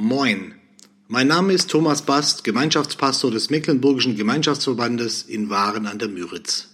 Moin, 0.00 0.54
mein 1.08 1.26
Name 1.26 1.52
ist 1.52 1.70
Thomas 1.70 2.02
Bast, 2.02 2.44
Gemeinschaftspastor 2.44 3.32
des 3.32 3.50
Mecklenburgischen 3.50 4.16
Gemeinschaftsverbandes 4.16 5.22
in 5.22 5.50
Waren 5.50 5.86
an 5.86 5.98
der 5.98 6.06
Müritz. 6.06 6.68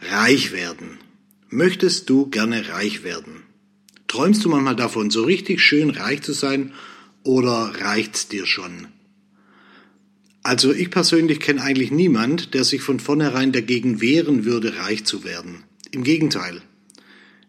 Reich 0.00 0.50
werden. 0.50 0.98
Möchtest 1.50 2.10
du 2.10 2.26
gerne 2.26 2.68
reich 2.68 3.04
werden? 3.04 3.44
Träumst 4.08 4.44
du 4.44 4.48
manchmal 4.48 4.74
davon, 4.74 5.10
so 5.10 5.22
richtig 5.22 5.60
schön 5.60 5.90
reich 5.90 6.22
zu 6.22 6.32
sein 6.32 6.72
oder 7.22 7.72
reicht's 7.78 8.26
dir 8.26 8.44
schon? 8.44 8.88
Also 10.42 10.72
ich 10.72 10.90
persönlich 10.90 11.38
kenne 11.38 11.62
eigentlich 11.62 11.92
niemand, 11.92 12.54
der 12.54 12.64
sich 12.64 12.82
von 12.82 12.98
vornherein 12.98 13.52
dagegen 13.52 14.00
wehren 14.00 14.44
würde, 14.44 14.78
reich 14.78 15.04
zu 15.04 15.22
werden. 15.22 15.62
Im 15.92 16.02
Gegenteil. 16.02 16.60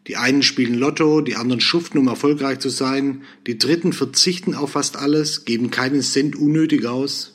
Die 0.07 0.17
einen 0.17 0.43
spielen 0.43 0.75
Lotto, 0.75 1.21
die 1.21 1.35
anderen 1.35 1.61
schuften, 1.61 1.97
um 1.97 2.07
erfolgreich 2.07 2.59
zu 2.59 2.69
sein, 2.69 3.23
die 3.47 3.57
Dritten 3.57 3.91
verzichten 3.91 4.53
auf 4.53 4.71
fast 4.71 4.97
alles, 4.97 5.45
geben 5.45 5.71
keinen 5.71 6.01
Cent 6.01 6.35
unnötig 6.35 6.85
aus. 6.85 7.33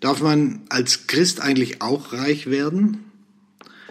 Darf 0.00 0.20
man 0.22 0.62
als 0.68 1.08
Christ 1.08 1.40
eigentlich 1.40 1.82
auch 1.82 2.12
reich 2.12 2.48
werden? 2.48 3.04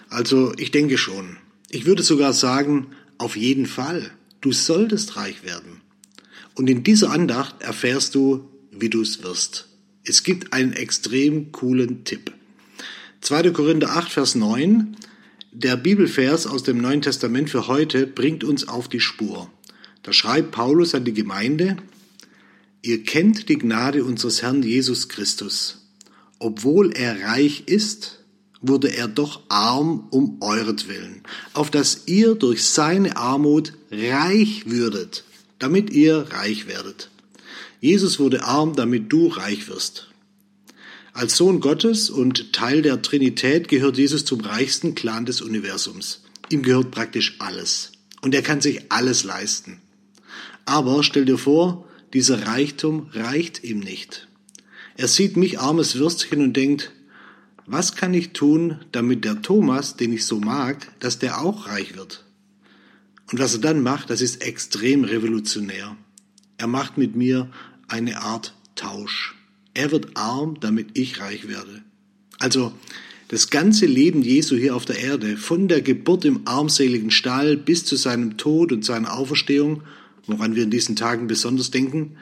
Also 0.09 0.53
ich 0.57 0.71
denke 0.71 0.97
schon. 0.97 1.37
Ich 1.69 1.85
würde 1.85 2.03
sogar 2.03 2.31
sagen, 2.31 2.87
auf 3.17 3.35
jeden 3.35 3.65
Fall. 3.65 4.11
Du 4.39 4.53
solltest 4.53 5.17
reich 5.17 5.43
werden. 5.43 5.81
Und 6.55 6.69
in 6.69 6.83
dieser 6.83 7.11
Andacht 7.11 7.61
erfährst 7.61 8.15
du, 8.15 8.49
wie 8.71 8.89
du 8.89 9.01
es 9.01 9.23
wirst. 9.23 9.67
Es 10.05 10.23
gibt 10.23 10.53
einen 10.53 10.71
extrem 10.71 11.51
coolen 11.51 12.05
Tipp. 12.05 12.31
2. 13.21 13.51
Korinther 13.51 13.97
8, 13.97 14.09
Vers 14.09 14.35
9. 14.35 14.95
Der 15.53 15.77
Bibelvers 15.77 16.45
aus 16.45 16.63
dem 16.63 16.77
Neuen 16.79 17.01
Testament 17.01 17.49
für 17.49 17.67
heute 17.67 18.05
bringt 18.05 18.43
uns 18.43 18.67
auf 18.67 18.89
die 18.89 18.99
Spur. 18.99 19.49
Da 20.03 20.11
schreibt 20.11 20.51
Paulus 20.51 20.93
an 20.93 21.05
die 21.05 21.13
Gemeinde, 21.13 21.77
Ihr 22.81 23.03
kennt 23.03 23.47
die 23.49 23.57
Gnade 23.57 24.03
unseres 24.03 24.41
Herrn 24.41 24.61
Jesus 24.61 25.07
Christus. 25.07 25.87
Obwohl 26.37 26.91
er 26.93 27.21
reich 27.21 27.63
ist, 27.65 28.23
wurde 28.61 28.89
er 28.95 29.07
doch 29.07 29.41
arm 29.47 30.07
um 30.11 30.37
euretwillen, 30.41 31.23
auf 31.53 31.71
dass 31.71 32.03
ihr 32.07 32.35
durch 32.35 32.65
seine 32.65 33.15
Armut 33.15 33.73
reich 33.89 34.63
würdet, 34.69 35.23
damit 35.59 35.89
ihr 35.91 36.27
reich 36.31 36.67
werdet. 36.67 37.09
Jesus 37.79 38.19
wurde 38.19 38.43
arm, 38.43 38.75
damit 38.75 39.11
du 39.11 39.27
reich 39.27 39.69
wirst. 39.69 40.07
Als 41.17 41.35
Sohn 41.35 41.61
Gottes 41.61 42.11
und 42.11 42.53
Teil 42.53 42.83
der 42.83 43.01
Trinität 43.01 43.69
gehört 43.69 43.97
Jesus 43.97 44.23
zum 44.23 44.41
reichsten 44.41 44.93
Clan 44.93 45.25
des 45.25 45.41
Universums. 45.41 46.21
Ihm 46.51 46.61
gehört 46.61 46.91
praktisch 46.91 47.37
alles. 47.39 47.93
Und 48.21 48.35
er 48.35 48.43
kann 48.43 48.61
sich 48.61 48.91
alles 48.91 49.23
leisten. 49.23 49.81
Aber 50.65 51.01
stell 51.01 51.25
dir 51.25 51.39
vor, 51.39 51.89
dieser 52.13 52.45
Reichtum 52.45 53.09
reicht 53.13 53.63
ihm 53.63 53.79
nicht. 53.79 54.27
Er 54.95 55.07
sieht 55.07 55.37
mich 55.37 55.59
armes 55.59 55.95
Würstchen 55.95 56.39
und 56.39 56.55
denkt, 56.55 56.91
was 57.65 57.95
kann 57.95 58.13
ich 58.13 58.33
tun, 58.33 58.85
damit 58.91 59.25
der 59.25 59.41
Thomas, 59.41 59.95
den 59.95 60.13
ich 60.13 60.23
so 60.23 60.39
mag, 60.39 60.87
dass 60.99 61.17
der 61.17 61.41
auch 61.41 61.65
reich 61.65 61.95
wird? 61.97 62.25
Und 63.31 63.39
was 63.39 63.55
er 63.55 63.61
dann 63.61 63.81
macht, 63.81 64.11
das 64.11 64.21
ist 64.21 64.43
extrem 64.43 65.03
revolutionär. 65.03 65.97
Er 66.57 66.67
macht 66.67 66.99
mit 66.99 67.15
mir 67.15 67.49
eine 67.87 68.21
Art 68.21 68.53
Tausch. 68.75 69.36
Er 69.77 69.91
wird 69.91 70.17
arm, 70.17 70.59
damit 70.59 70.97
ich 70.97 71.19
reich 71.19 71.47
werde. 71.47 71.83
Also 72.39 72.73
das 73.27 73.51
ganze 73.51 73.85
Leben 73.85 74.23
Jesu 74.23 74.55
hier 74.55 74.75
auf 74.75 74.85
der 74.85 74.97
Erde, 74.97 75.37
von 75.37 75.67
der 75.67 75.83
Geburt 75.83 76.25
im 76.25 76.47
armseligen 76.47 77.11
Stall 77.11 77.57
bis 77.57 77.85
zu 77.85 77.95
seinem 77.95 78.37
Tod 78.37 78.71
und 78.71 78.83
seiner 78.83 79.13
Auferstehung, 79.13 79.83
woran 80.25 80.55
wir 80.55 80.63
in 80.63 80.71
diesen 80.71 80.95
Tagen 80.95 81.27
besonders 81.27 81.69
denken, 81.69 82.17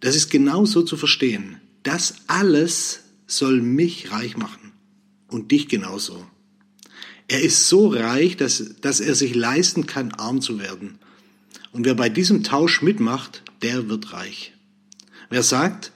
das 0.00 0.16
ist 0.16 0.28
genauso 0.28 0.82
zu 0.82 0.96
verstehen. 0.96 1.60
Das 1.84 2.16
alles 2.26 3.04
soll 3.28 3.62
mich 3.62 4.10
reich 4.10 4.36
machen 4.36 4.72
und 5.28 5.52
dich 5.52 5.68
genauso. 5.68 6.26
Er 7.28 7.42
ist 7.42 7.68
so 7.68 7.86
reich, 7.86 8.36
dass, 8.36 8.74
dass 8.80 8.98
er 8.98 9.14
sich 9.14 9.36
leisten 9.36 9.86
kann, 9.86 10.10
arm 10.14 10.40
zu 10.40 10.58
werden. 10.58 10.98
Und 11.70 11.84
wer 11.84 11.94
bei 11.94 12.08
diesem 12.08 12.42
Tausch 12.42 12.82
mitmacht, 12.82 13.44
der 13.62 13.88
wird 13.88 14.12
reich. 14.12 14.52
Wer 15.30 15.44
sagt, 15.44 15.92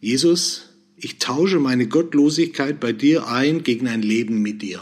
Jesus, 0.00 0.62
ich 0.96 1.18
tausche 1.18 1.60
meine 1.60 1.86
Gottlosigkeit 1.86 2.80
bei 2.80 2.92
dir 2.94 3.26
ein 3.28 3.62
gegen 3.62 3.86
ein 3.86 4.00
Leben 4.00 4.40
mit 4.40 4.62
dir. 4.62 4.80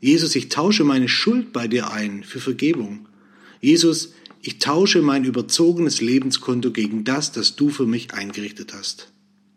Jesus, 0.00 0.36
ich 0.36 0.48
tausche 0.48 0.84
meine 0.84 1.08
Schuld 1.08 1.52
bei 1.52 1.66
dir 1.66 1.90
ein 1.90 2.22
für 2.22 2.38
Vergebung. 2.38 3.08
Jesus, 3.60 4.12
ich 4.42 4.60
tausche 4.60 5.02
mein 5.02 5.24
überzogenes 5.24 6.00
Lebenskonto 6.00 6.70
gegen 6.70 7.02
das, 7.02 7.32
das 7.32 7.56
du 7.56 7.68
für 7.68 7.86
mich 7.86 8.14
eingerichtet 8.14 8.74
hast. 8.74 9.12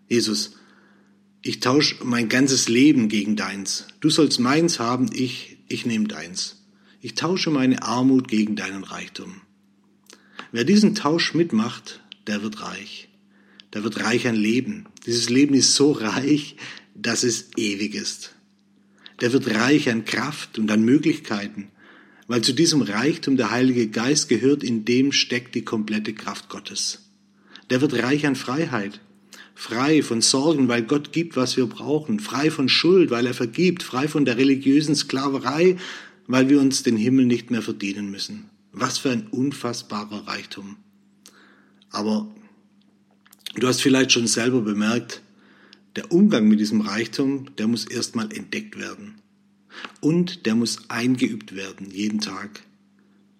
Jesus, 0.09 0.55
ich 1.43 1.59
tausche 1.59 2.03
mein 2.03 2.27
ganzes 2.27 2.67
Leben 2.67 3.07
gegen 3.07 3.35
deins. 3.35 3.85
Du 3.99 4.09
sollst 4.09 4.39
meins 4.39 4.79
haben, 4.79 5.09
ich, 5.13 5.57
ich 5.67 5.85
nehme 5.85 6.07
deins. 6.07 6.63
Ich 7.01 7.13
tausche 7.13 7.51
meine 7.51 7.83
Armut 7.83 8.27
gegen 8.27 8.55
deinen 8.55 8.83
Reichtum. 8.83 9.41
Wer 10.51 10.63
diesen 10.63 10.95
Tausch 10.95 11.35
mitmacht, 11.35 12.01
der 12.25 12.41
wird 12.41 12.61
reich 12.61 13.07
der 13.77 13.83
wird 13.83 14.03
reich 14.03 14.27
an 14.27 14.33
Leben. 14.33 14.87
Dieses 15.05 15.29
Leben 15.29 15.53
ist 15.53 15.75
so 15.75 15.91
reich, 15.91 16.55
dass 16.95 17.21
es 17.21 17.49
ewig 17.57 17.93
ist. 17.93 18.33
Der 19.21 19.33
wird 19.33 19.53
reich 19.53 19.87
an 19.91 20.03
Kraft 20.03 20.57
und 20.57 20.71
an 20.71 20.83
Möglichkeiten, 20.83 21.67
weil 22.25 22.41
zu 22.41 22.53
diesem 22.53 22.81
Reichtum 22.81 23.37
der 23.37 23.51
Heilige 23.51 23.87
Geist 23.87 24.29
gehört, 24.29 24.63
in 24.63 24.83
dem 24.83 25.11
steckt 25.11 25.53
die 25.53 25.61
komplette 25.61 26.15
Kraft 26.15 26.49
Gottes. 26.49 27.11
Der 27.69 27.79
wird 27.79 27.93
reich 27.93 28.25
an 28.25 28.35
Freiheit, 28.35 28.99
frei 29.53 30.01
von 30.01 30.21
Sorgen, 30.21 30.67
weil 30.69 30.81
Gott 30.81 31.11
gibt, 31.11 31.35
was 31.35 31.55
wir 31.55 31.67
brauchen, 31.67 32.19
frei 32.19 32.49
von 32.49 32.69
Schuld, 32.69 33.11
weil 33.11 33.27
er 33.27 33.35
vergibt, 33.35 33.83
frei 33.83 34.07
von 34.07 34.25
der 34.25 34.37
religiösen 34.37 34.95
Sklaverei, 34.95 35.77
weil 36.25 36.49
wir 36.49 36.59
uns 36.59 36.81
den 36.81 36.97
Himmel 36.97 37.27
nicht 37.27 37.51
mehr 37.51 37.61
verdienen 37.61 38.09
müssen. 38.09 38.49
Was 38.71 38.97
für 38.97 39.11
ein 39.11 39.27
unfassbarer 39.27 40.27
Reichtum. 40.27 40.77
Aber 41.91 42.33
Du 43.55 43.67
hast 43.67 43.81
vielleicht 43.81 44.11
schon 44.11 44.27
selber 44.27 44.61
bemerkt, 44.61 45.21
der 45.95 46.11
Umgang 46.11 46.47
mit 46.47 46.59
diesem 46.59 46.81
Reichtum, 46.81 47.55
der 47.57 47.67
muss 47.67 47.85
erstmal 47.85 48.31
entdeckt 48.31 48.77
werden. 48.79 49.15
Und 49.99 50.45
der 50.45 50.55
muss 50.55 50.89
eingeübt 50.89 51.55
werden, 51.55 51.89
jeden 51.89 52.19
Tag. 52.19 52.63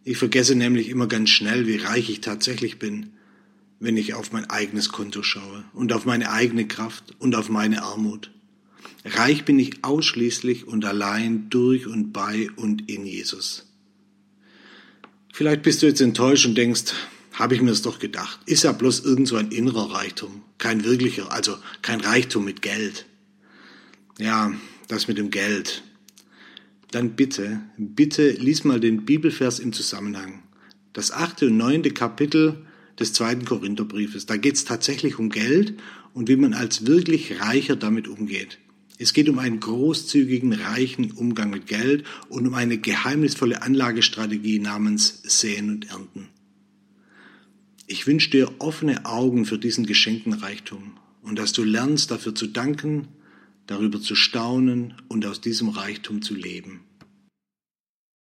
Ich 0.04 0.18
vergesse 0.18 0.56
nämlich 0.56 0.90
immer 0.90 1.08
ganz 1.08 1.30
schnell, 1.30 1.68
wie 1.68 1.78
reich 1.78 2.10
ich 2.10 2.22
tatsächlich 2.22 2.80
bin, 2.80 3.12
wenn 3.80 3.98
ich 3.98 4.14
auf 4.14 4.32
mein 4.32 4.50
eigenes 4.50 4.90
Konto 4.90 5.22
schaue 5.22 5.66
und 5.74 5.94
auf 5.94 6.06
meine 6.06 6.32
eigene 6.32 6.68
Kraft 6.68 7.16
und 7.20 7.36
auf 7.36 7.50
meine 7.50 7.84
Armut. 7.84 8.32
Reich 9.06 9.46
bin 9.46 9.60
ich 9.60 9.84
ausschließlich 9.84 10.68
und 10.68 10.86
allein 10.86 11.50
durch 11.50 11.88
und 11.88 12.12
bei 12.12 12.50
und 12.56 12.90
in 12.90 13.06
Jesus. 13.06 13.66
Vielleicht 15.32 15.62
bist 15.62 15.84
du 15.84 15.86
jetzt 15.86 16.02
enttäuscht 16.02 16.46
und 16.46 16.56
denkst, 16.56 16.94
habe 17.38 17.54
ich 17.54 17.62
mir 17.62 17.70
das 17.70 17.84
doch 17.84 18.00
gedacht. 18.00 18.40
Ist 18.46 18.64
ja 18.64 18.72
bloß 18.72 19.02
irgend 19.02 19.28
so 19.28 19.36
ein 19.36 19.52
innerer 19.52 19.94
Reichtum, 19.94 20.42
kein 20.58 20.84
wirklicher, 20.84 21.32
also 21.32 21.58
kein 21.84 22.02
Reichtum 22.02 22.44
mit 22.44 22.62
Geld. 22.62 23.06
Ja, 24.18 24.52
das 24.88 25.08
mit 25.08 25.20
dem 25.20 25.30
Geld. 25.30 25.84
Dann 26.92 27.16
bitte, 27.16 27.62
bitte 27.78 28.32
lies 28.32 28.64
mal 28.64 28.80
den 28.80 29.06
Bibelvers 29.06 29.60
im 29.60 29.72
Zusammenhang. 29.72 30.42
Das 30.94 31.12
achte 31.12 31.48
und 31.48 31.58
neunte 31.58 31.92
Kapitel 31.92 32.66
des 33.00 33.14
zweiten 33.14 33.46
Korintherbriefes. 33.46 34.26
Da 34.26 34.38
geht 34.38 34.56
es 34.56 34.66
tatsächlich 34.66 35.20
um 35.20 35.30
Geld 35.30 35.76
und 36.14 36.30
wie 36.30 36.38
man 36.38 36.56
als 36.56 36.88
wirklich 36.88 37.40
Reicher 37.40 37.76
damit 37.76 38.08
umgeht. 38.08 38.58
Es 38.98 39.14
geht 39.14 39.30
um 39.30 39.38
einen 39.38 39.60
großzügigen, 39.60 40.54
reichen 40.54 41.12
Umgang 41.12 41.52
mit 41.52 41.68
Geld 41.68 42.04
und 42.30 42.48
um 42.48 42.56
eine 42.56 42.80
geheimnisvolle 42.80 43.62
Anlagestrategie 43.62 44.58
namens 44.58 45.22
Säen 45.24 45.70
und 45.70 45.92
Ernten. 45.92 46.30
Ich 47.90 48.06
wünsche 48.06 48.30
dir 48.30 48.52
offene 48.60 49.06
Augen 49.06 49.46
für 49.46 49.58
diesen 49.58 49.86
geschenkten 49.86 50.34
Reichtum 50.34 50.98
und 51.22 51.40
dass 51.40 51.54
du 51.54 51.64
lernst 51.64 52.12
dafür 52.12 52.36
zu 52.36 52.48
danken, 52.48 53.08
darüber 53.66 54.02
zu 54.02 54.14
staunen 54.14 54.94
und 55.08 55.26
aus 55.26 55.40
diesem 55.40 55.70
Reichtum 55.70 56.22
zu 56.22 56.36
leben. 56.36 56.82